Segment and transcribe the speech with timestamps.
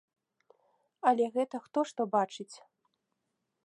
[1.11, 2.53] Але гэта хто што бачыць.